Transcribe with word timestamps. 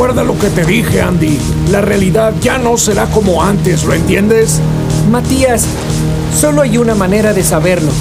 Recuerda 0.00 0.24
lo 0.24 0.38
que 0.38 0.48
te 0.48 0.64
dije, 0.64 1.02
Andy. 1.02 1.38
La 1.70 1.82
realidad 1.82 2.32
ya 2.40 2.56
no 2.56 2.78
será 2.78 3.04
como 3.04 3.42
antes, 3.42 3.84
¿lo 3.84 3.92
entiendes? 3.92 4.58
Matías, 5.10 5.66
solo 6.34 6.62
hay 6.62 6.78
una 6.78 6.94
manera 6.94 7.34
de 7.34 7.42
saberlo. 7.42 7.92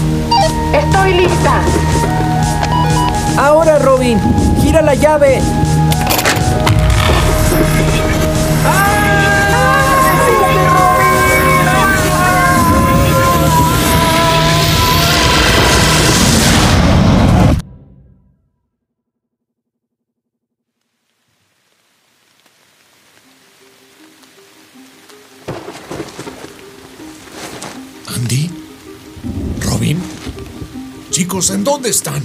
Estoy 0.73 1.15
lista. 1.15 1.61
Ahora, 3.37 3.79
Robin, 3.79 4.17
gira 4.61 4.81
la 4.81 4.95
llave. 4.95 5.41
¿En 31.47 31.63
dónde 31.63 31.89
están? 31.89 32.21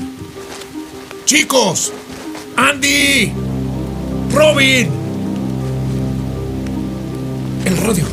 ¡Chicos! 1.25 1.93
¡Andy! 2.57 3.33
¡Robin! 4.33 4.91
El 7.65 7.77
radio. 7.77 8.05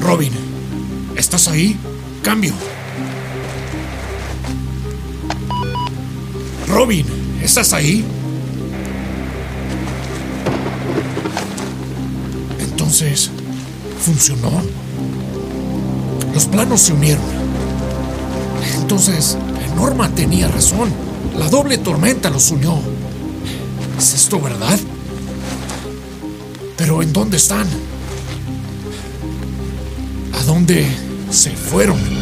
Robin, 0.00 0.32
¿estás 1.14 1.48
ahí? 1.48 1.76
Cambio. 2.22 2.54
Robin, 6.66 7.06
¿estás 7.42 7.74
ahí? 7.74 8.02
Entonces, 12.58 13.30
¿funcionó? 14.00 14.81
Los 16.34 16.46
planos 16.46 16.80
se 16.80 16.92
unieron. 16.92 17.24
Entonces, 18.80 19.36
Norma 19.76 20.08
tenía 20.14 20.48
razón. 20.48 20.90
La 21.36 21.48
doble 21.48 21.78
tormenta 21.78 22.30
los 22.30 22.50
unió. 22.50 22.78
¿Es 23.98 24.14
esto 24.14 24.40
verdad? 24.40 24.78
Pero 26.76 27.02
¿en 27.02 27.12
dónde 27.12 27.36
están? 27.36 27.66
¿A 30.38 30.44
dónde 30.44 30.86
se 31.30 31.50
fueron? 31.50 32.21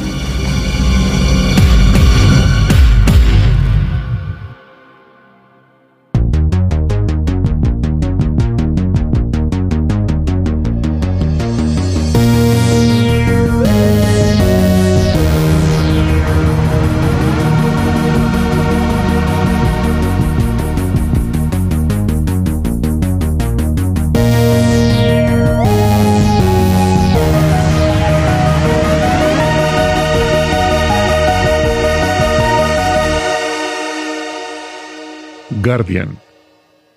Guardian, 35.62 36.18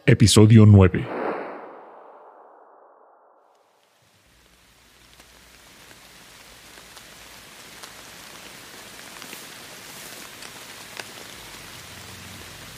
episodio 0.06 0.66
9. 0.66 1.06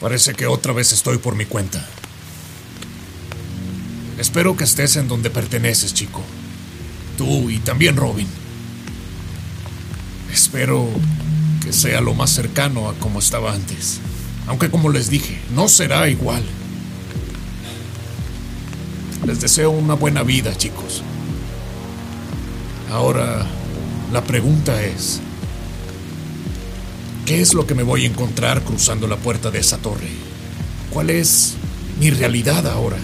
Parece 0.01 0.33
que 0.33 0.47
otra 0.47 0.73
vez 0.73 0.91
estoy 0.91 1.19
por 1.19 1.35
mi 1.35 1.45
cuenta. 1.45 1.87
Espero 4.17 4.57
que 4.57 4.63
estés 4.63 4.95
en 4.95 5.07
donde 5.07 5.29
perteneces, 5.29 5.93
chico. 5.93 6.23
Tú 7.15 7.51
y 7.51 7.59
también 7.59 7.95
Robin. 7.95 8.27
Espero 10.33 10.87
que 11.63 11.71
sea 11.71 12.01
lo 12.01 12.15
más 12.15 12.31
cercano 12.31 12.89
a 12.89 12.95
como 12.95 13.19
estaba 13.19 13.53
antes. 13.53 14.01
Aunque 14.47 14.69
como 14.69 14.89
les 14.89 15.09
dije, 15.09 15.39
no 15.53 15.67
será 15.67 16.07
igual. 16.07 16.43
Les 19.25 19.41
deseo 19.41 19.71
una 19.71 19.95
buena 19.95 20.23
vida, 20.23 20.55
chicos. 20.55 21.01
Ahora, 22.91 23.45
la 24.13 24.23
pregunta 24.23 24.83
es, 24.83 25.19
¿qué 27.25 27.41
es 27.41 27.53
lo 27.53 27.65
que 27.65 27.73
me 27.73 27.83
voy 27.83 28.03
a 28.03 28.07
encontrar 28.07 28.61
cruzando 28.61 29.07
la 29.07 29.17
puerta 29.17 29.49
de 29.49 29.59
esa 29.59 29.77
torre? 29.79 30.09
¿Cuál 30.91 31.09
es 31.09 31.55
mi 31.99 32.11
realidad 32.11 32.67
ahora? 32.67 32.97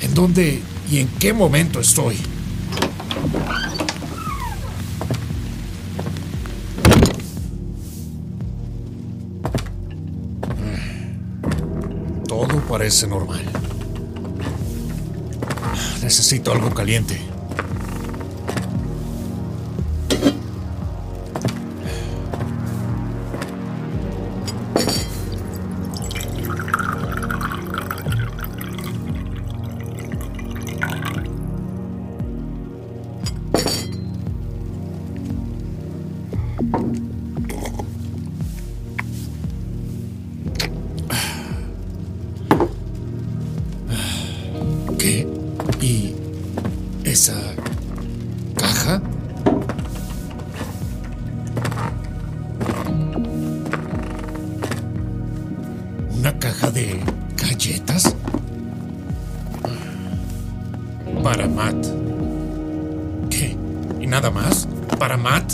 ¿En 0.00 0.14
dónde 0.14 0.62
y 0.90 0.98
en 0.98 1.08
qué 1.18 1.32
momento 1.32 1.80
estoy? 1.80 2.16
Parece 12.74 13.06
normal. 13.06 13.40
Necesito 16.02 16.50
algo 16.50 16.74
caliente. 16.74 17.33
Esa 47.14 47.40
caja? 48.56 49.00
¿Una 56.10 56.36
caja 56.40 56.72
de 56.72 56.98
galletas? 57.36 58.16
Para 61.22 61.46
Matt. 61.46 61.86
¿Qué? 63.30 63.56
¿Y 64.00 64.08
nada 64.08 64.32
más? 64.32 64.66
¿Para 64.98 65.16
Matt? 65.16 65.52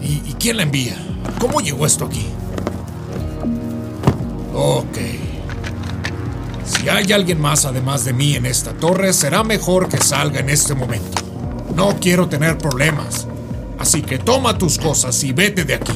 ¿Y, 0.00 0.34
quién 0.34 0.58
la 0.58 0.62
envía? 0.62 0.96
¿Cómo 1.40 1.60
llegó 1.60 1.84
esto 1.84 2.04
aquí? 2.04 2.26
Ok. 4.54 5.25
Si 6.86 6.90
hay 6.90 7.12
alguien 7.12 7.40
más 7.40 7.64
además 7.64 8.04
de 8.04 8.12
mí 8.12 8.36
en 8.36 8.46
esta 8.46 8.72
torre, 8.72 9.12
será 9.12 9.42
mejor 9.42 9.88
que 9.88 9.96
salga 9.98 10.38
en 10.38 10.48
este 10.48 10.72
momento. 10.76 11.20
No 11.74 11.96
quiero 11.98 12.28
tener 12.28 12.58
problemas. 12.58 13.26
Así 13.76 14.02
que 14.02 14.20
toma 14.20 14.56
tus 14.56 14.78
cosas 14.78 15.20
y 15.24 15.32
vete 15.32 15.64
de 15.64 15.74
aquí. 15.74 15.92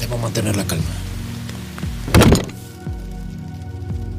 Debo 0.00 0.18
mantener 0.18 0.54
la 0.54 0.66
calma. 0.66 0.84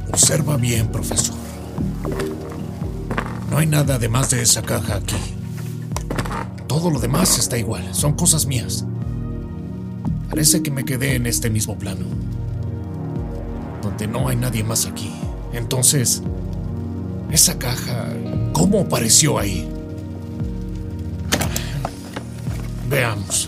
Observa 0.10 0.58
bien, 0.58 0.88
profesor. 0.88 1.36
No 3.52 3.60
hay 3.60 3.68
nada 3.68 3.98
además 3.98 4.32
de 4.32 4.42
esa 4.42 4.64
caja 4.64 4.96
aquí. 4.96 5.16
Todo 6.66 6.90
lo 6.90 7.00
demás 7.00 7.38
está 7.38 7.56
igual. 7.56 7.94
Son 7.94 8.14
cosas 8.14 8.48
mías. 8.48 8.84
Parece 10.36 10.62
que 10.62 10.70
me 10.70 10.84
quedé 10.84 11.16
en 11.16 11.28
este 11.28 11.50
mismo 11.50 11.80
plano. 11.80 12.06
Donde 13.82 14.06
no 14.06 14.28
hay 14.28 14.36
nadie 14.36 14.66
más 14.66 14.86
aquí. 14.86 15.10
Entonces, 15.54 16.22
esa 17.32 17.58
caja, 17.58 18.10
¿cómo 18.52 18.82
apareció 18.82 19.40
ahí? 19.40 19.66
Veamos. 22.90 23.48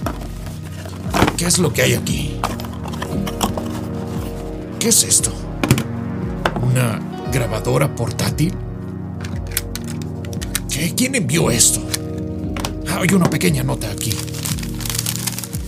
¿Qué 1.35 1.47
es 1.47 1.57
lo 1.59 1.73
que 1.73 1.81
hay 1.81 1.93
aquí? 1.95 2.39
¿Qué 4.79 4.87
es 4.87 5.03
esto? 5.03 5.33
¿Una 6.61 7.01
grabadora 7.33 7.93
portátil? 7.93 8.53
¿Qué? 10.69 10.95
¿Quién 10.95 11.15
envió 11.15 11.51
esto? 11.51 11.81
Hay 12.89 13.13
una 13.13 13.29
pequeña 13.29 13.61
nota 13.61 13.91
aquí. 13.91 14.13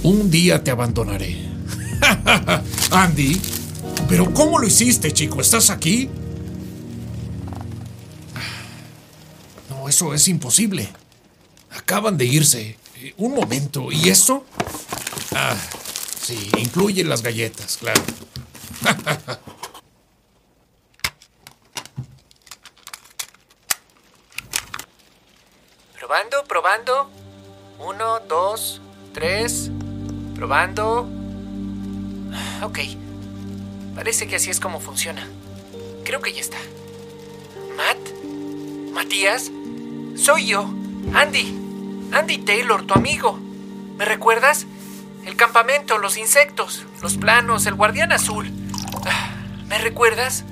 Un 0.04 0.32
día 0.32 0.64
te 0.64 0.72
abandonaré. 0.72 1.38
Andy, 2.92 3.40
¿pero 4.08 4.34
cómo 4.34 4.60
lo 4.60 4.68
hiciste, 4.68 5.12
chico? 5.12 5.42
¿Estás 5.42 5.70
aquí? 5.70 6.10
No, 9.70 9.90
eso 9.90 10.14
es 10.14 10.28
imposible. 10.28 10.90
Acaban 11.72 12.18
de 12.18 12.26
irse. 12.26 12.78
Eh, 12.98 13.14
Un 13.18 13.34
momento. 13.36 13.92
¿Y 13.92 14.10
esto? 14.10 14.46
Ah, 15.36 15.56
sí, 16.22 16.50
incluye 16.58 17.04
las 17.04 17.22
galletas, 17.22 17.78
claro. 17.78 18.02
Probando, 26.00 26.44
probando. 26.46 27.10
Uno, 27.80 28.20
dos, 28.28 28.82
tres. 29.14 29.72
Probando. 30.40 31.06
Ok. 32.64 32.80
Parece 33.94 34.26
que 34.26 34.38
así 34.38 34.50
es 34.50 34.62
como 34.62 34.80
funciona. 34.80 35.28
Creo 36.06 36.22
que 36.22 36.32
ya 36.32 36.40
está. 36.40 36.56
¿Matt? 37.76 37.98
¿Matías? 38.94 39.52
Soy 40.16 40.46
yo, 40.46 40.74
Andy. 41.14 41.60
Andy 42.14 42.38
Taylor, 42.38 42.86
tu 42.86 42.94
amigo. 42.94 43.38
¿Me 43.98 44.06
recuerdas? 44.06 44.66
El 45.26 45.36
campamento, 45.36 45.98
los 45.98 46.16
insectos, 46.16 46.86
los 47.02 47.18
planos, 47.18 47.66
el 47.66 47.76
guardián 47.76 48.14
azul. 48.14 48.50
Ah, 49.06 49.32
¿Me 49.68 49.78
recuerdas? 49.78 50.46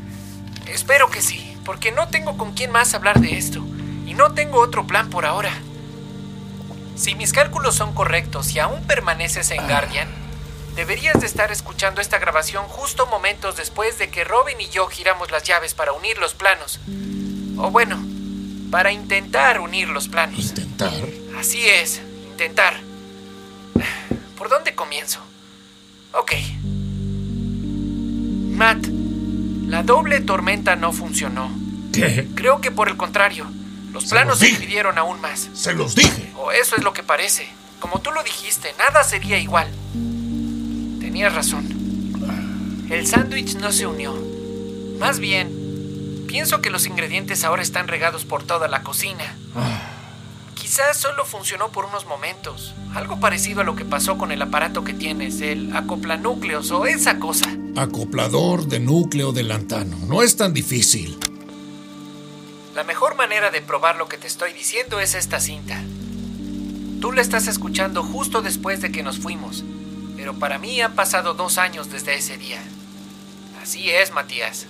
Espero 0.66 1.10
que 1.10 1.22
sí, 1.22 1.56
porque 1.64 1.94
no 1.94 2.10
tengo 2.10 2.38
con 2.38 2.52
quién 2.52 2.74
más 2.74 2.94
hablar 2.94 3.22
de 3.22 3.38
esto. 3.38 3.66
Y 4.06 4.16
no 4.16 4.34
tengo 4.34 4.60
otro 4.60 4.86
plan 4.86 5.10
por 5.10 5.26
ahora. 5.26 5.54
Si 6.98 7.14
mis 7.14 7.32
cálculos 7.32 7.76
son 7.76 7.94
correctos 7.94 8.56
y 8.56 8.60
aún 8.60 8.82
permaneces 8.88 9.52
en 9.52 9.66
Guardian, 9.68 10.10
deberías 10.76 11.20
de 11.20 11.28
estar 11.28 11.52
escuchando 11.52 12.02
esta 12.02 12.18
grabación 12.18 12.66
justo 12.66 13.06
momentos 13.06 13.56
después 13.56 14.00
de 14.00 14.10
que 14.10 14.24
Robin 14.24 14.60
y 14.60 14.68
yo 14.70 14.88
giramos 14.88 15.30
las 15.30 15.44
llaves 15.44 15.76
para 15.76 15.94
unir 15.94 16.18
los 16.18 16.34
planos. 16.34 16.80
O 17.58 17.70
bueno, 17.70 18.04
para 18.72 18.92
intentar 18.92 19.60
unir 19.60 19.90
los 19.90 20.08
planos. 20.08 20.40
¿Intentar? 20.40 20.92
Así 21.40 21.68
es, 21.68 22.02
intentar. 22.32 22.80
¿Por 24.36 24.50
dónde 24.50 24.74
comienzo? 24.74 25.20
Ok. 26.14 26.32
Matt, 28.54 28.88
la 29.68 29.84
doble 29.84 30.20
tormenta 30.22 30.76
no 30.76 30.92
funcionó. 30.92 31.52
¿Qué? 31.94 32.28
Creo 32.34 32.60
que 32.60 32.72
por 32.72 32.90
el 32.90 32.98
contrario, 32.98 33.46
los 33.98 34.04
Se 34.10 34.10
planos 34.16 34.30
los 34.34 34.40
se 34.40 34.46
dije. 34.48 34.60
dividieron 34.60 34.98
aún 34.98 35.20
más. 35.22 35.50
Se 35.54 35.74
los 35.74 35.96
dije. 35.96 36.32
O 36.38 36.52
eso 36.52 36.76
es 36.76 36.84
lo 36.84 36.94
que 36.94 37.04
parece. 37.04 37.48
Como 37.80 38.00
tú 38.00 38.12
lo 38.12 38.22
dijiste, 38.24 38.74
nada 38.78 39.04
sería 39.04 39.40
igual. 39.40 39.68
Tenías 41.00 41.34
razón. 41.34 41.66
El 42.90 43.06
sándwich 43.08 43.56
no 43.56 43.72
se 43.72 43.88
unió. 43.88 44.16
Más 45.00 45.20
bien, 45.20 46.26
pienso 46.28 46.62
que 46.62 46.70
los 46.70 46.86
ingredientes 46.86 47.44
ahora 47.44 47.62
están 47.64 47.88
regados 47.88 48.24
por 48.26 48.44
toda 48.44 48.68
la 48.68 48.84
cocina. 48.84 49.36
Quizás 50.56 50.98
solo 50.98 51.26
funcionó 51.26 51.70
por 51.72 51.86
unos 51.86 52.06
momentos. 52.06 52.74
Algo 52.94 53.20
parecido 53.20 53.62
a 53.62 53.64
lo 53.64 53.76
que 53.76 53.86
pasó 53.86 54.18
con 54.18 54.32
el 54.32 54.42
aparato 54.42 54.84
que 54.84 54.94
tienes, 54.94 55.42
el 55.42 55.76
acoplanúcleos 55.76 56.72
o 56.72 56.86
esa 56.86 57.20
cosa. 57.20 57.48
Acoplador 57.76 58.68
de 58.68 58.80
núcleo 58.80 59.32
de 59.32 59.44
lantano. 59.44 59.98
No 60.08 60.24
es 60.24 60.36
tan 60.36 60.54
difícil. 60.54 61.18
La 62.78 62.84
mejor 62.84 63.16
manera 63.16 63.50
de 63.50 63.64
probar 63.64 63.96
lo 63.96 64.08
que 64.08 64.20
te 64.20 64.28
estoy 64.28 64.54
diciendo 64.54 65.00
es 65.00 65.16
esta 65.16 65.40
cinta. 65.40 65.82
Tú 67.02 67.12
la 67.12 67.24
estás 67.24 67.48
escuchando 67.48 68.04
justo 68.04 68.44
después 68.44 68.82
de 68.82 68.92
que 68.92 69.02
nos 69.02 69.18
fuimos, 69.18 69.64
pero 70.16 70.36
para 70.36 70.60
mí 70.60 70.80
han 70.80 70.94
pasado 70.94 71.34
dos 71.34 71.58
años 71.58 71.90
desde 71.92 72.14
ese 72.14 72.38
día. 72.38 72.62
Así 73.60 73.90
es, 73.90 74.12
Matías. 74.12 74.68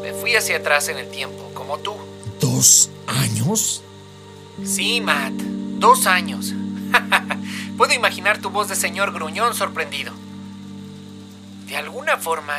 Me 0.00 0.12
fui 0.12 0.36
hacia 0.36 0.58
atrás 0.58 0.88
en 0.88 0.98
el 0.98 1.10
tiempo, 1.10 1.50
como 1.52 1.78
tú. 1.78 1.96
¿Dos 2.40 2.90
años? 3.08 3.82
Sí, 4.64 5.00
Matt. 5.00 5.32
Dos 5.32 6.06
años. 6.06 6.54
Puedo 7.76 7.92
imaginar 7.92 8.38
tu 8.38 8.50
voz 8.50 8.68
de 8.68 8.76
señor 8.76 9.12
gruñón 9.12 9.56
sorprendido. 9.56 10.12
De 11.66 11.76
alguna 11.76 12.18
forma, 12.18 12.54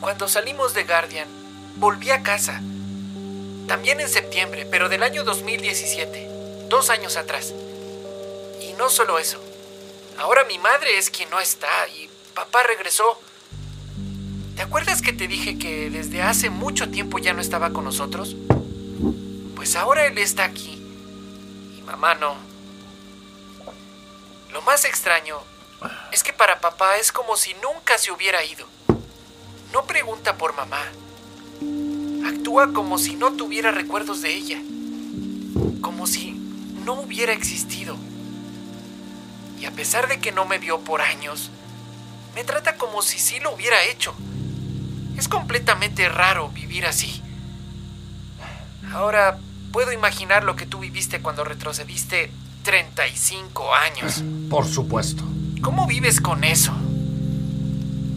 cuando 0.00 0.28
salimos 0.28 0.74
de 0.74 0.84
Guardian, 0.84 1.28
volví 1.76 2.10
a 2.10 2.22
casa. 2.22 2.60
También 3.66 4.00
en 4.00 4.08
septiembre, 4.08 4.66
pero 4.70 4.88
del 4.88 5.02
año 5.02 5.24
2017. 5.24 6.66
Dos 6.68 6.90
años 6.90 7.16
atrás. 7.16 7.54
Y 8.60 8.72
no 8.74 8.90
solo 8.90 9.18
eso. 9.18 9.40
Ahora 10.18 10.44
mi 10.44 10.58
madre 10.58 10.98
es 10.98 11.10
quien 11.10 11.30
no 11.30 11.40
está 11.40 11.68
y 11.88 12.08
papá 12.34 12.62
regresó. 12.62 13.18
¿Te 14.56 14.62
acuerdas 14.62 15.02
que 15.02 15.12
te 15.12 15.26
dije 15.26 15.58
que 15.58 15.90
desde 15.90 16.22
hace 16.22 16.50
mucho 16.50 16.90
tiempo 16.90 17.18
ya 17.18 17.32
no 17.32 17.40
estaba 17.40 17.70
con 17.70 17.84
nosotros? 17.84 18.36
Pues 19.56 19.76
ahora 19.76 20.04
él 20.06 20.18
está 20.18 20.44
aquí. 20.44 20.80
Y 21.76 21.82
mamá 21.82 22.14
no. 22.14 22.36
Lo 24.52 24.62
más 24.62 24.84
extraño 24.84 25.38
es 26.12 26.22
que 26.22 26.32
para 26.32 26.60
papá 26.60 26.96
es 26.98 27.10
como 27.10 27.36
si 27.36 27.54
nunca 27.54 27.98
se 27.98 28.12
hubiera 28.12 28.44
ido. 28.44 28.66
No 29.72 29.84
pregunta 29.86 30.36
por 30.36 30.54
mamá. 30.54 30.82
Actúa 32.24 32.72
como 32.72 32.98
si 32.98 33.16
no 33.16 33.32
tuviera 33.32 33.70
recuerdos 33.70 34.22
de 34.22 34.34
ella. 34.34 34.58
Como 35.80 36.06
si 36.06 36.32
no 36.84 36.94
hubiera 36.94 37.32
existido. 37.32 37.96
Y 39.60 39.66
a 39.66 39.70
pesar 39.72 40.08
de 40.08 40.20
que 40.20 40.32
no 40.32 40.44
me 40.44 40.58
vio 40.58 40.80
por 40.80 41.00
años, 41.00 41.50
me 42.34 42.44
trata 42.44 42.76
como 42.76 43.02
si 43.02 43.18
sí 43.18 43.40
lo 43.40 43.54
hubiera 43.54 43.82
hecho. 43.84 44.14
Es 45.16 45.28
completamente 45.28 46.08
raro 46.08 46.48
vivir 46.48 46.86
así. 46.86 47.22
Ahora 48.92 49.38
puedo 49.72 49.92
imaginar 49.92 50.44
lo 50.44 50.56
que 50.56 50.66
tú 50.66 50.78
viviste 50.80 51.20
cuando 51.20 51.44
retrocediste 51.44 52.30
35 52.62 53.74
años. 53.74 54.22
Por 54.48 54.66
supuesto. 54.66 55.24
¿Cómo 55.62 55.86
vives 55.86 56.20
con 56.20 56.44
eso? 56.44 56.72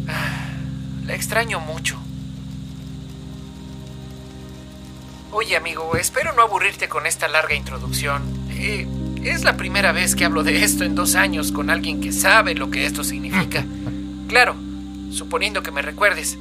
Ah, 0.07 0.49
La 1.05 1.13
extraño 1.15 1.59
mucho. 1.59 1.97
Oye, 5.31 5.57
amigo, 5.57 5.95
espero 5.95 6.33
no 6.33 6.41
aburrirte 6.41 6.87
con 6.87 7.05
esta 7.05 7.27
larga 7.27 7.53
introducción. 7.53 8.23
Eh, 8.51 8.87
es 9.23 9.43
la 9.43 9.57
primera 9.57 9.91
vez 9.91 10.15
que 10.15 10.25
hablo 10.25 10.43
de 10.43 10.63
esto 10.63 10.83
en 10.83 10.95
dos 10.95 11.15
años 11.15 11.51
con 11.51 11.69
alguien 11.69 11.99
que 11.99 12.13
sabe 12.13 12.55
lo 12.55 12.71
que 12.71 12.85
esto 12.85 13.03
significa. 13.03 13.65
Claro, 14.27 14.57
suponiendo 15.09 15.63
que 15.63 15.71
me 15.71 15.81
recuerdes. 15.81 16.37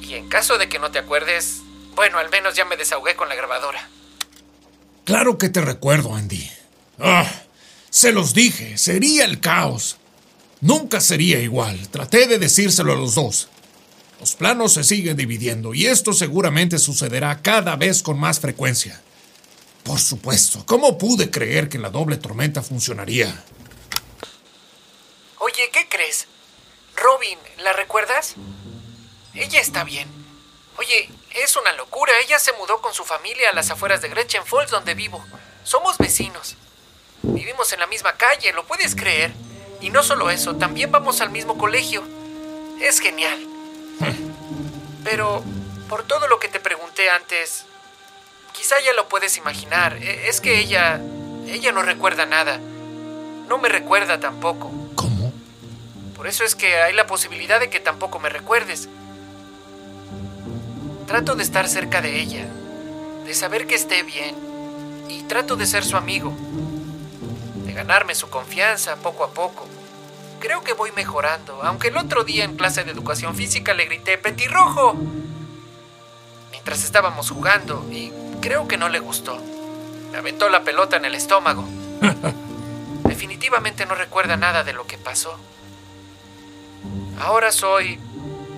Y 0.00 0.14
en 0.14 0.28
caso 0.28 0.58
de 0.58 0.68
que 0.68 0.78
no 0.78 0.92
te 0.92 1.00
acuerdes, 1.00 1.62
bueno, 1.96 2.18
al 2.18 2.30
menos 2.30 2.54
ya 2.54 2.64
me 2.64 2.76
desahogué 2.76 3.16
con 3.16 3.28
la 3.28 3.34
grabadora. 3.34 3.88
Claro 5.04 5.38
que 5.38 5.48
te 5.48 5.60
recuerdo, 5.60 6.14
Andy. 6.14 6.48
Ah, 7.00 7.28
se 7.90 8.12
los 8.12 8.32
dije, 8.32 8.78
sería 8.78 9.24
el 9.24 9.40
caos. 9.40 9.96
Nunca 10.60 11.00
sería 11.00 11.40
igual. 11.40 11.88
Traté 11.88 12.28
de 12.28 12.38
decírselo 12.38 12.92
a 12.92 12.96
los 12.96 13.16
dos. 13.16 13.48
Los 14.20 14.34
planos 14.34 14.74
se 14.74 14.84
siguen 14.84 15.16
dividiendo 15.16 15.74
y 15.74 15.86
esto 15.86 16.12
seguramente 16.12 16.78
sucederá 16.78 17.40
cada 17.40 17.76
vez 17.76 18.02
con 18.02 18.18
más 18.18 18.40
frecuencia. 18.40 19.00
Por 19.84 20.00
supuesto, 20.00 20.64
¿cómo 20.66 20.98
pude 20.98 21.30
creer 21.30 21.68
que 21.68 21.78
la 21.78 21.90
doble 21.90 22.16
tormenta 22.16 22.62
funcionaría? 22.62 23.44
Oye, 25.38 25.70
¿qué 25.72 25.88
crees? 25.88 26.26
Robin, 26.96 27.38
¿la 27.62 27.72
recuerdas? 27.72 28.34
Ella 29.34 29.60
está 29.60 29.84
bien. 29.84 30.08
Oye, 30.78 31.08
es 31.42 31.56
una 31.56 31.72
locura. 31.72 32.12
Ella 32.24 32.38
se 32.38 32.52
mudó 32.54 32.80
con 32.80 32.92
su 32.92 33.04
familia 33.04 33.50
a 33.50 33.54
las 33.54 33.70
afueras 33.70 34.02
de 34.02 34.08
Gretchen 34.08 34.44
Falls, 34.44 34.70
donde 34.70 34.94
vivo. 34.94 35.24
Somos 35.62 35.96
vecinos. 35.96 36.56
Vivimos 37.22 37.72
en 37.72 37.80
la 37.80 37.86
misma 37.86 38.14
calle, 38.14 38.52
¿lo 38.52 38.66
puedes 38.66 38.94
creer? 38.94 39.32
Y 39.80 39.90
no 39.90 40.02
solo 40.02 40.30
eso, 40.30 40.56
también 40.56 40.90
vamos 40.90 41.20
al 41.20 41.30
mismo 41.30 41.56
colegio. 41.56 42.02
Es 42.80 43.00
genial. 43.00 43.57
Pero, 45.04 45.42
por 45.88 46.02
todo 46.04 46.28
lo 46.28 46.38
que 46.38 46.48
te 46.48 46.60
pregunté 46.60 47.10
antes, 47.10 47.64
quizá 48.52 48.76
ya 48.84 48.92
lo 48.92 49.08
puedes 49.08 49.36
imaginar. 49.36 49.96
E- 50.02 50.28
Es 50.28 50.40
que 50.40 50.58
ella... 50.58 51.00
Ella 51.46 51.72
no 51.72 51.80
recuerda 51.82 52.26
nada. 52.26 52.58
No 53.48 53.56
me 53.56 53.70
recuerda 53.70 54.20
tampoco. 54.20 54.70
¿Cómo? 54.94 55.32
Por 56.14 56.26
eso 56.26 56.44
es 56.44 56.54
que 56.54 56.76
hay 56.76 56.92
la 56.92 57.06
posibilidad 57.06 57.58
de 57.58 57.70
que 57.70 57.80
tampoco 57.80 58.18
me 58.18 58.28
recuerdes. 58.28 58.88
Trato 61.06 61.36
de 61.36 61.42
estar 61.42 61.66
cerca 61.68 62.02
de 62.02 62.20
ella, 62.20 62.44
de 63.24 63.32
saber 63.32 63.66
que 63.66 63.76
esté 63.76 64.02
bien, 64.02 64.36
y 65.08 65.22
trato 65.22 65.56
de 65.56 65.64
ser 65.64 65.82
su 65.86 65.96
amigo, 65.96 66.34
de 67.64 67.72
ganarme 67.72 68.14
su 68.14 68.28
confianza 68.28 68.96
poco 68.96 69.24
a 69.24 69.30
poco. 69.30 69.66
Creo 70.40 70.62
que 70.62 70.72
voy 70.72 70.92
mejorando, 70.92 71.62
aunque 71.62 71.88
el 71.88 71.96
otro 71.96 72.24
día 72.24 72.44
en 72.44 72.56
clase 72.56 72.84
de 72.84 72.92
educación 72.92 73.34
física 73.34 73.74
le 73.74 73.86
grité 73.86 74.18
¡Petirrojo! 74.18 74.96
mientras 76.68 76.84
estábamos 76.84 77.30
jugando 77.30 77.86
y 77.90 78.12
creo 78.40 78.68
que 78.68 78.76
no 78.76 78.88
le 78.88 78.98
gustó. 78.98 79.38
Me 80.12 80.18
aventó 80.18 80.48
la 80.48 80.64
pelota 80.64 80.96
en 80.96 81.06
el 81.06 81.14
estómago. 81.14 81.64
Definitivamente 82.00 82.48
definitivamente 83.08 83.86
no 83.86 83.94
recuerda 83.94 84.36
nada 84.36 84.64
de 84.64 84.72
lo 84.72 84.86
que 84.86 84.98
pasó. 84.98 85.38
Ahora 87.20 87.52
soy 87.52 87.98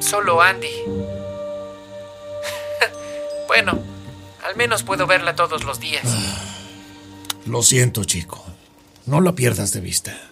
solo 0.01 0.43
Andy. 0.43 0.69
bueno, 3.47 3.79
al 4.45 4.57
menos 4.57 4.83
puedo 4.83 5.07
verla 5.07 5.37
todos 5.37 5.65
los 5.65 5.81
días. 5.81 6.05
Lo 7.47 7.63
siento, 7.63 8.05
chico. 8.05 8.45
No 9.07 9.21
la 9.21 9.33
pierdas 9.33 9.73
de 9.73 9.81
vista. 9.81 10.30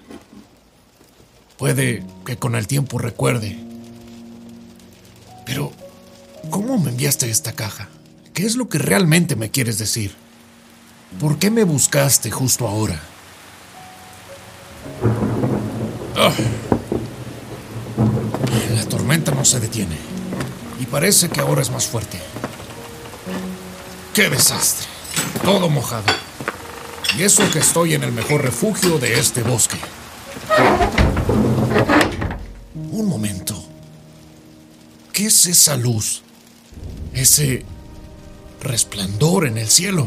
Puede 1.59 2.05
que 2.25 2.37
con 2.37 2.55
el 2.55 2.69
tiempo 2.69 2.99
recuerde. 2.99 3.59
Pero, 5.45 5.73
¿cómo 6.51 6.79
me 6.79 6.91
enviaste 6.91 7.29
esta 7.29 7.53
caja? 7.53 7.89
¿Qué 8.33 8.47
es 8.47 8.55
lo 8.55 8.69
que 8.69 8.79
realmente 8.79 9.35
me 9.35 9.51
quieres 9.51 9.77
decir? 9.77 10.15
¿Por 11.19 11.39
qué 11.39 11.51
me 11.51 11.65
buscaste 11.65 12.31
justo 12.31 12.69
ahora? 12.69 13.01
Ah. 16.17 16.33
La 18.77 18.85
tormenta 18.85 19.33
no 19.33 19.45
se 19.45 19.59
detiene. 19.59 19.97
Y 20.79 20.87
parece 20.87 21.29
que 21.29 21.41
ahora 21.41 21.63
es 21.63 21.71
más 21.73 21.89
fuerte. 21.89 22.21
¡Qué 24.15 24.31
desastre! 24.31 24.87
Todo 25.43 25.69
mojado. 25.69 26.13
Y 27.19 27.23
eso 27.23 27.43
que 27.51 27.59
estoy 27.59 27.95
en 27.95 28.05
el 28.05 28.13
mejor 28.13 28.43
refugio 28.43 28.99
de 29.01 29.19
este 29.19 29.43
bosque. 29.43 29.79
¿Qué 35.19 35.27
es 35.27 35.47
esa 35.47 35.77
luz? 35.77 36.23
Ese 37.13 37.65
resplandor 38.61 39.49
en 39.49 39.59
el 39.59 39.69
cielo. 39.69 40.07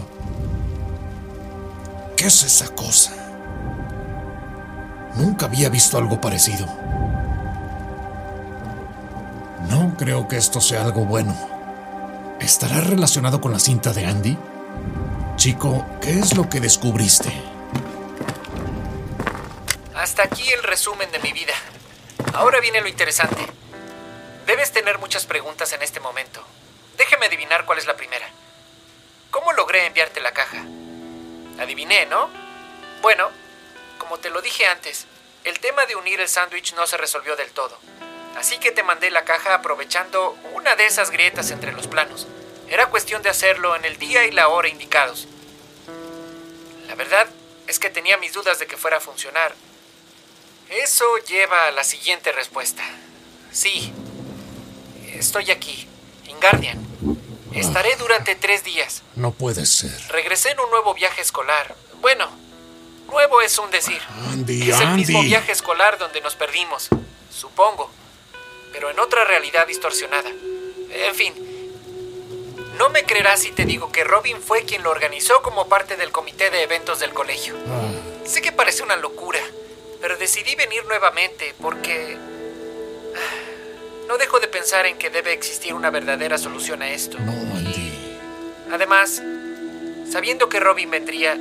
¿Qué 2.15 2.27
es 2.27 2.43
esa 2.43 2.73
cosa? 2.73 3.11
Nunca 5.17 5.47
había 5.47 5.67
visto 5.67 5.97
algo 5.97 6.21
parecido. 6.21 6.65
No 9.69 9.97
creo 9.97 10.29
que 10.29 10.37
esto 10.37 10.61
sea 10.61 10.85
algo 10.85 11.03
bueno. 11.03 11.35
¿Estará 12.39 12.79
relacionado 12.79 13.41
con 13.41 13.51
la 13.51 13.59
cinta 13.59 13.91
de 13.91 14.05
Andy? 14.05 14.37
Chico, 15.35 15.85
¿qué 15.99 16.19
es 16.19 16.37
lo 16.37 16.49
que 16.49 16.61
descubriste? 16.61 17.33
Hasta 19.93 20.23
aquí 20.23 20.47
el 20.53 20.63
resumen 20.63 21.11
de 21.11 21.19
mi 21.19 21.33
vida. 21.33 21.55
Ahora 22.33 22.61
viene 22.61 22.79
lo 22.79 22.87
interesante. 22.87 23.60
Debes 24.51 24.73
tener 24.73 24.97
muchas 24.97 25.25
preguntas 25.25 25.71
en 25.71 25.81
este 25.81 26.01
momento. 26.01 26.43
Déjeme 26.97 27.27
adivinar 27.27 27.63
cuál 27.63 27.77
es 27.77 27.85
la 27.85 27.95
primera. 27.95 28.29
¿Cómo 29.29 29.53
logré 29.53 29.85
enviarte 29.85 30.19
la 30.19 30.33
caja? 30.33 30.65
Adiviné, 31.57 32.05
¿no? 32.07 32.29
Bueno, 33.01 33.31
como 33.97 34.19
te 34.19 34.29
lo 34.29 34.41
dije 34.41 34.65
antes, 34.65 35.05
el 35.45 35.57
tema 35.61 35.85
de 35.85 35.95
unir 35.95 36.19
el 36.19 36.27
sándwich 36.27 36.73
no 36.73 36.85
se 36.85 36.97
resolvió 36.97 37.37
del 37.37 37.49
todo. 37.51 37.79
Así 38.35 38.57
que 38.57 38.73
te 38.73 38.83
mandé 38.83 39.09
la 39.09 39.23
caja 39.23 39.53
aprovechando 39.53 40.31
una 40.51 40.75
de 40.75 40.85
esas 40.85 41.11
grietas 41.11 41.49
entre 41.51 41.71
los 41.71 41.87
planos. 41.87 42.27
Era 42.67 42.87
cuestión 42.87 43.21
de 43.21 43.29
hacerlo 43.29 43.77
en 43.77 43.85
el 43.85 43.97
día 43.99 44.25
y 44.25 44.31
la 44.31 44.49
hora 44.49 44.67
indicados. 44.67 45.29
La 46.87 46.95
verdad 46.95 47.25
es 47.67 47.79
que 47.79 47.89
tenía 47.89 48.17
mis 48.17 48.33
dudas 48.33 48.59
de 48.59 48.67
que 48.67 48.75
fuera 48.75 48.97
a 48.97 48.99
funcionar. 48.99 49.55
Eso 50.67 51.05
lleva 51.19 51.67
a 51.67 51.71
la 51.71 51.85
siguiente 51.85 52.33
respuesta. 52.33 52.83
Sí, 53.53 53.93
estoy 55.15 55.51
aquí, 55.51 55.87
en 56.27 56.39
Guardian. 56.39 56.79
Estaré 57.53 57.95
durante 57.97 58.35
tres 58.35 58.63
días. 58.63 59.03
No 59.15 59.31
puede 59.31 59.65
ser. 59.65 59.91
Regresé 60.09 60.51
en 60.51 60.59
un 60.61 60.69
nuevo 60.69 60.93
viaje 60.93 61.21
escolar. 61.21 61.75
Bueno, 61.99 62.29
nuevo 63.09 63.41
es 63.41 63.57
un 63.57 63.69
decir. 63.71 64.01
Andy, 64.31 64.69
es 64.71 64.79
el 64.79 64.89
mismo 64.91 65.21
viaje 65.21 65.51
escolar 65.51 65.97
donde 65.97 66.21
nos 66.21 66.35
perdimos, 66.35 66.87
supongo, 67.29 67.89
pero 68.71 68.89
en 68.89 68.99
otra 68.99 69.25
realidad 69.25 69.67
distorsionada. 69.67 70.29
En 70.29 71.15
fin, 71.15 71.33
no 72.77 72.89
me 72.89 73.03
creerás 73.03 73.41
si 73.41 73.51
te 73.51 73.65
digo 73.65 73.91
que 73.91 74.03
Robin 74.03 74.41
fue 74.41 74.63
quien 74.63 74.83
lo 74.83 74.89
organizó 74.91 75.41
como 75.41 75.67
parte 75.67 75.97
del 75.97 76.11
comité 76.11 76.49
de 76.49 76.63
eventos 76.63 76.99
del 76.99 77.13
colegio. 77.13 77.55
Ah, 77.67 77.91
Sé 78.25 78.41
que 78.41 78.51
parece 78.51 78.81
una 78.83 78.95
locura, 78.95 79.39
pero 79.99 80.15
decidí 80.17 80.55
venir 80.55 80.85
nuevamente 80.85 81.53
porque... 81.61 82.17
No 84.07 84.17
dejo 84.17 84.39
de 84.39 84.47
pensar 84.47 84.85
en 84.85 84.97
que 84.97 85.09
debe 85.09 85.33
existir 85.33 85.73
una 85.73 85.89
verdadera 85.89 86.37
solución 86.37 86.81
a 86.81 86.89
esto. 86.91 87.17
no, 87.19 87.31
Andy. 87.31 87.91
Además, 88.71 89.21
sabiendo 90.09 90.47
que 90.47 90.59
Robin 90.59 90.89
vendría, 90.89 91.37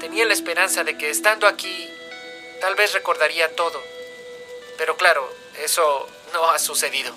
tenía 0.00 0.24
la 0.24 0.32
esperanza 0.32 0.84
de 0.84 0.96
que 0.96 1.10
estando 1.10 1.46
aquí, 1.46 1.88
tal 2.60 2.74
vez 2.74 2.92
recordaría 2.92 3.54
todo. 3.54 3.78
Pero 4.78 4.96
claro, 4.96 5.28
eso 5.62 6.08
no 6.32 6.50
ha 6.50 6.58
sucedido. 6.58 7.12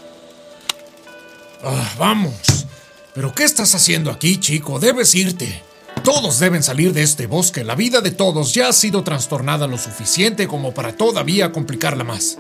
Ah, 1.64 1.94
vamos. 1.98 2.66
¿Pero 3.14 3.34
qué 3.34 3.44
estás 3.44 3.76
haciendo 3.76 4.12
aquí, 4.12 4.40
chico? 4.40 4.80
Debes 4.80 5.16
irte. 5.16 5.64
Todos 6.04 6.40
deben 6.40 6.64
salir 6.64 6.94
de 6.94 7.04
este 7.04 7.28
bosque. 7.28 7.64
La 7.64 7.76
vida 7.76 8.02
de 8.02 8.12
todos 8.12 8.54
ya 8.54 8.70
ha 8.70 8.74
sido 8.74 9.04
trastornada 9.04 9.68
lo 9.68 9.78
suficiente 9.78 10.48
como 10.48 10.74
para 10.74 10.96
todavía 10.96 11.52
complicarla 11.52 12.04
más. 12.04 12.38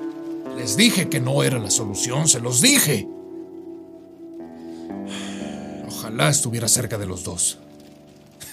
Les 0.59 0.75
dije 0.75 1.07
que 1.07 1.21
no 1.21 1.41
era 1.41 1.57
la 1.57 1.71
solución, 1.71 2.27
se 2.27 2.41
los 2.41 2.59
dije. 2.59 3.07
Ojalá 5.87 6.27
estuviera 6.27 6.67
cerca 6.67 6.97
de 6.97 7.05
los 7.05 7.23
dos. 7.23 7.57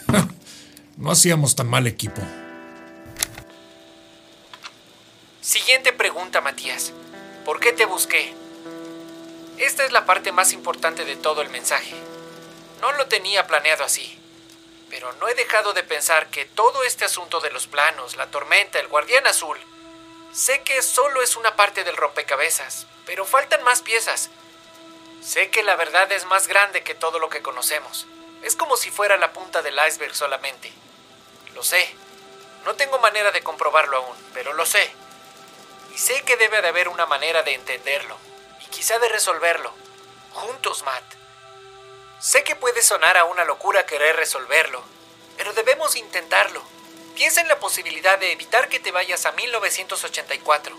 No 0.96 1.10
hacíamos 1.10 1.54
tan 1.54 1.68
mal 1.68 1.86
equipo. 1.86 2.22
Siguiente 5.42 5.92
pregunta, 5.92 6.40
Matías. 6.40 6.92
¿Por 7.44 7.60
qué 7.60 7.72
te 7.72 7.84
busqué? 7.84 8.32
Esta 9.58 9.84
es 9.84 9.92
la 9.92 10.06
parte 10.06 10.32
más 10.32 10.54
importante 10.54 11.04
de 11.04 11.16
todo 11.16 11.42
el 11.42 11.50
mensaje. 11.50 11.94
No 12.80 12.92
lo 12.92 13.08
tenía 13.08 13.46
planeado 13.46 13.84
así. 13.84 14.18
Pero 14.88 15.12
no 15.20 15.28
he 15.28 15.34
dejado 15.34 15.75
de 15.75 15.82
pensar 15.82 16.30
que 16.30 16.46
todo 16.46 16.82
este 16.84 17.04
asunto 17.04 17.40
de 17.40 17.50
los 17.50 17.66
planos, 17.66 18.16
la 18.16 18.30
tormenta, 18.30 18.78
el 18.78 18.88
guardián 18.88 19.26
azul, 19.26 19.58
sé 20.37 20.62
que 20.62 20.83
solo 20.83 21.23
es 21.23 21.35
una 21.37 21.57
parte 21.57 21.83
del 21.83 21.97
rompecabezas, 21.97 22.87
pero 23.07 23.25
faltan 23.25 23.62
más 23.62 23.81
piezas. 23.81 24.28
Sé 25.23 25.50
que 25.50 25.62
la 25.62 25.76
verdad 25.76 26.12
es 26.12 26.26
más 26.26 26.47
grande 26.47 26.83
que 26.83 26.95
todo 26.95 27.19
lo 27.19 27.31
que 27.31 27.40
conocemos. 27.40 28.07
Es 28.43 28.55
como 28.55 28.76
si 28.76 28.90
fuera 28.90 29.16
la 29.16 29.33
punta 29.33 29.62
del 29.62 29.78
iceberg 29.88 30.14
solamente. 30.14 30.71
Lo 31.55 31.62
sé. 31.62 31.88
No 32.66 32.75
tengo 32.75 32.99
manera 32.99 33.33
de 33.33 33.43
comprobarlo 33.43 33.97
aún, 33.97 34.16
pero 34.35 34.52
lo 34.52 34.66
sé. 34.66 34.93
Y 35.95 35.99
sé 35.99 36.23
que 36.23 36.37
debe 36.37 36.61
de 36.61 36.69
haber 36.69 36.88
una 36.88 37.07
manera 37.07 37.43
de 37.43 37.55
entenderlo, 37.55 38.19
y 38.61 38.66
quizá 38.66 38.99
de 38.99 39.09
resolverlo. 39.09 39.73
Juntos, 40.35 40.83
Matt. 40.83 41.05
Sé 42.21 42.45
que 42.45 42.57
puede 42.57 42.83
sonar 42.83 43.16
a 43.16 43.25
una 43.25 43.45
locura 43.45 43.87
querer 43.87 44.16
resolverlo, 44.16 44.83
pero 45.38 45.55
debemos 45.55 45.97
intentarlo. 45.97 46.62
Piensa 47.16 47.40
en 47.40 47.49
la 47.49 47.58
posibilidad 47.58 48.18
de 48.18 48.30
evitar 48.30 48.68
que 48.68 48.78
te 48.78 48.92
vayas 48.92 49.25
a 49.25 49.32
1984, 49.32 50.76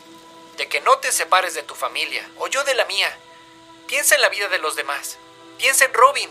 de 0.55 0.67
que 0.67 0.81
no 0.81 0.99
te 0.99 1.11
separes 1.11 1.55
de 1.55 1.63
tu 1.63 1.73
familia, 1.73 2.29
o 2.37 2.47
yo 2.47 2.63
de 2.63 2.75
la 2.75 2.85
mía. 2.85 3.09
Piensa 3.87 4.13
en 4.13 4.21
la 4.21 4.29
vida 4.29 4.47
de 4.47 4.59
los 4.59 4.75
demás. 4.75 5.17
Piensa 5.57 5.85
en 5.85 5.93
Robin. 5.95 6.29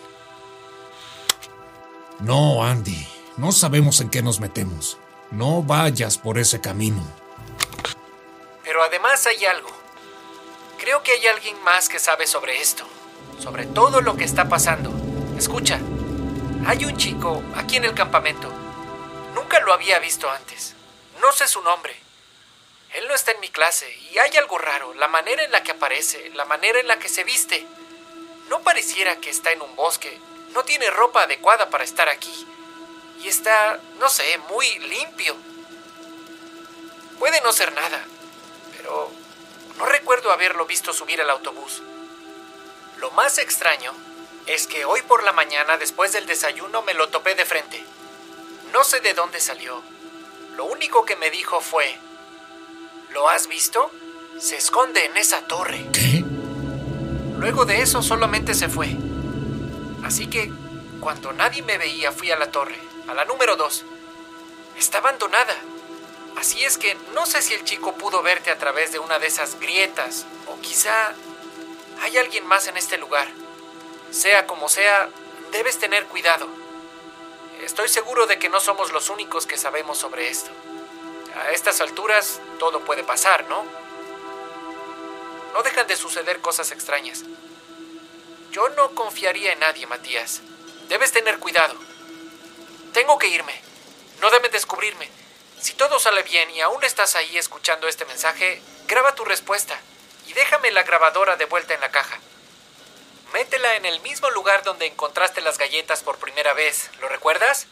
No, 2.21 2.65
Andy. 2.65 3.09
No 3.37 3.51
sabemos 3.51 4.01
en 4.01 4.09
qué 4.09 4.23
nos 4.23 4.39
metemos. 4.39 4.97
No 5.33 5.63
vayas 5.63 6.19
por 6.19 6.39
ese 6.39 6.61
camino. 6.61 7.03
Pero 8.63 8.85
además 8.85 9.27
hay 9.27 9.45
algo. 9.45 9.71
Creo 10.79 11.03
que 11.03 11.13
hay 11.13 11.27
alguien 11.27 11.61
más 11.65 11.89
que 11.89 11.99
sabe 11.99 12.29
sobre 12.29 12.61
esto, 12.61 12.87
sobre 13.43 13.67
todo 13.67 14.01
lo 14.01 14.17
que 14.17 14.25
está 14.25 14.49
pasando. 14.49 14.93
Escucha, 15.37 15.81
hay 16.65 16.85
un 16.85 16.97
chico 16.97 17.43
aquí 17.57 17.77
en 17.77 17.85
el 17.87 17.95
campamento. 17.95 18.56
Nunca 19.47 19.61
lo 19.61 19.73
había 19.73 20.01
visto 20.01 20.29
antes. 20.29 20.75
No 21.21 21.31
sé 21.31 21.47
su 21.47 21.63
nombre. 21.63 21.97
Él 22.95 23.07
no 23.07 23.15
está 23.15 23.31
en 23.31 23.39
mi 23.39 23.49
clase 23.49 23.89
y 24.11 24.19
hay 24.19 24.37
algo 24.39 24.59
raro, 24.59 24.93
la 24.95 25.07
manera 25.07 25.45
en 25.45 25.53
la 25.53 25.63
que 25.63 25.71
aparece, 25.71 26.31
la 26.31 26.45
manera 26.47 26.81
en 26.81 26.89
la 26.89 26.99
que 26.99 27.09
se 27.09 27.23
viste. 27.23 27.65
No 28.49 28.63
pareciera 28.63 29.21
que 29.21 29.31
está 29.31 29.53
en 29.53 29.63
un 29.63 29.77
bosque. 29.77 30.19
No 30.51 30.65
tiene 30.65 30.91
ropa 30.91 31.23
adecuada 31.23 31.71
para 31.71 31.85
estar 31.85 32.09
aquí. 32.09 32.45
Y 33.21 33.29
está, 33.29 33.79
no 34.01 34.09
sé, 34.09 34.37
muy 34.51 34.81
limpio. 34.81 35.37
Puede 37.21 37.41
no 37.43 37.53
ser 37.53 37.73
nada, 37.73 38.05
pero 38.77 39.13
no 39.77 39.87
recuerdo 39.87 40.33
haberlo 40.33 40.67
visto 40.67 40.93
subir 40.93 41.21
al 41.21 41.31
autobús. 41.31 41.85
Lo 42.97 43.13
más 43.13 43.39
extraño 43.39 43.95
es 44.47 44.67
que 44.67 44.85
hoy 44.85 45.03
por 45.03 45.23
la 45.23 45.33
mañana, 45.33 45.79
después 45.79 46.13
del 46.13 46.27
desayuno, 46.27 46.83
me 46.83 46.95
lo 46.95 47.11
topé 47.11 47.37
de 47.37 47.45
frente. 47.45 47.85
No 48.77 48.85
sé 48.85 49.01
de 49.01 49.15
dónde 49.15 49.41
salió. 49.41 49.83
Lo 50.55 50.67
único 50.67 51.07
que 51.07 51.17
me 51.17 51.31
dijo 51.31 51.63
fue, 51.63 51.99
¿lo 53.09 53.27
has 53.31 53.47
visto? 53.47 53.91
Se 54.39 54.59
esconde 54.59 55.03
en 55.07 55.17
esa 55.17 55.41
torre. 55.49 55.87
¿Qué? 55.95 56.23
Luego 57.39 57.65
de 57.65 57.81
eso 57.81 58.03
solamente 58.03 58.53
se 58.53 58.69
fue. 58.69 58.95
Así 60.05 60.27
que, 60.27 60.53
cuando 61.01 61.33
nadie 61.33 61.63
me 61.63 61.79
veía, 61.79 62.13
fui 62.13 62.31
a 62.31 62.37
la 62.37 62.51
torre, 62.51 62.79
a 63.09 63.15
la 63.15 63.25
número 63.25 63.57
dos. 63.57 63.87
Está 64.77 64.99
abandonada. 64.99 65.57
Así 66.37 66.63
es 66.63 66.77
que 66.77 66.99
no 67.15 67.25
sé 67.25 67.41
si 67.41 67.55
el 67.55 67.65
chico 67.65 67.95
pudo 67.95 68.23
verte 68.23 68.51
a 68.51 68.59
través 68.59 68.93
de 68.93 68.99
una 68.99 69.19
de 69.19 69.29
esas 69.29 69.59
grietas, 69.59 70.27
o 70.49 70.61
quizá 70.61 71.15
hay 72.03 72.19
alguien 72.19 72.47
más 72.47 72.69
en 72.69 72.77
este 72.77 72.99
lugar. 72.99 73.27
Sea 74.11 74.47
como 74.47 74.69
sea, 74.69 75.09
debes 75.51 75.79
tener 75.79 76.05
cuidado. 76.09 76.66
Estoy 77.63 77.89
seguro 77.89 78.27
de 78.27 78.39
que 78.39 78.49
no 78.49 78.61
somos 78.61 78.93
los 78.93 79.09
únicos 79.09 79.47
que 79.47 79.57
sabemos 79.57 79.99
sobre 79.99 80.29
esto. 80.29 80.51
A 81.41 81.51
estas 81.51 81.81
alturas 81.81 82.41
todo 82.59 82.81
puede 82.81 83.05
pasar, 83.05 83.47
¿no? 83.49 83.65
No 85.53 85.63
dejan 85.63 85.87
de 85.87 85.97
suceder 85.97 86.41
cosas 86.41 86.71
extrañas. 86.71 87.25
Yo 88.53 88.69
no 88.71 88.95
confiaría 88.95 89.53
en 89.53 89.61
nadie, 89.61 89.87
Matías. 89.87 90.43
Debes 90.89 91.13
tener 91.13 91.39
cuidado. 91.39 91.75
Tengo 92.93 93.19
que 93.19 93.29
irme. 93.29 93.61
No 94.21 94.31
deben 94.31 94.51
descubrirme. 94.51 95.11
Si 95.61 95.75
todo 95.75 95.99
sale 95.99 96.23
bien 96.23 96.51
y 96.51 96.61
aún 96.61 96.85
estás 96.85 97.17
ahí 97.17 97.37
escuchando 97.37 97.89
este 97.89 98.05
mensaje, 98.05 98.63
graba 98.87 99.15
tu 99.15 99.25
respuesta 99.25 99.79
y 100.27 100.33
déjame 100.33 100.71
la 100.71 100.83
grabadora 100.83 101.37
de 101.37 101.47
vuelta 101.47 101.75
en 101.75 101.81
la 101.81 101.91
caja. 101.91 102.19
Métela 103.37 103.77
en 103.77 103.85
el 103.85 104.01
mismo 104.01 104.31
lugar 104.31 104.63
donde 104.65 104.87
encontraste 104.87 105.43
las 105.43 105.59
galletas 105.59 106.03
por 106.03 106.17
primera 106.17 106.55
vez, 106.55 106.89
¿lo 107.03 107.09
recuerdas? 107.11 107.67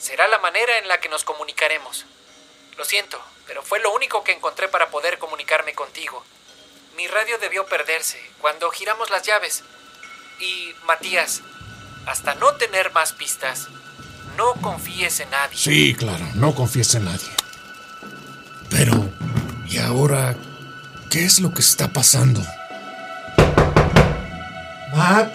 Será 0.00 0.26
la 0.26 0.38
manera 0.38 0.78
en 0.78 0.88
la 0.88 1.00
que 1.00 1.10
nos 1.10 1.22
comunicaremos. 1.22 2.06
Lo 2.78 2.84
siento, 2.86 3.20
pero 3.46 3.62
fue 3.62 3.78
lo 3.80 3.92
único 3.92 4.24
que 4.24 4.32
encontré 4.32 4.68
para 4.68 4.88
poder 4.88 5.18
comunicarme 5.18 5.74
contigo. 5.74 6.24
Mi 6.96 7.06
radio 7.08 7.36
debió 7.36 7.66
perderse 7.66 8.18
cuando 8.40 8.70
giramos 8.70 9.10
las 9.10 9.22
llaves. 9.22 9.64
Y, 10.40 10.72
Matías, 10.86 11.42
hasta 12.06 12.34
no 12.36 12.54
tener 12.54 12.90
más 12.92 13.12
pistas, 13.12 13.68
no 14.38 14.54
confíes 14.62 15.20
en 15.20 15.28
nadie. 15.28 15.58
Sí, 15.58 15.94
claro, 15.94 16.24
no 16.36 16.54
confíes 16.54 16.94
en 16.94 17.04
nadie. 17.04 17.28
Pero, 18.70 18.94
¿y 19.66 19.76
ahora 19.76 20.34
qué 21.10 21.26
es 21.26 21.40
lo 21.40 21.52
que 21.52 21.60
está 21.60 21.92
pasando? 21.92 22.40
Matt, 25.08 25.32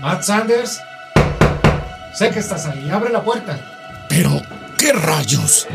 Matt 0.00 0.22
Sanders. 0.22 0.80
Sé 2.12 2.30
que 2.30 2.38
estás 2.38 2.64
ahí, 2.66 2.88
abre 2.90 3.10
la 3.10 3.22
puerta. 3.22 3.58
Pero, 4.08 4.40
¿qué 4.78 4.92
rayos? 4.92 5.66